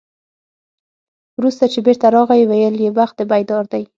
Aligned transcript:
وروسته 1.37 1.65
چې 1.73 1.79
بېرته 1.85 2.07
راغی، 2.15 2.41
ویل 2.45 2.75
یې 2.85 2.89
بخت 2.99 3.15
دې 3.19 3.25
بیدار 3.31 3.63
دی. 3.71 3.83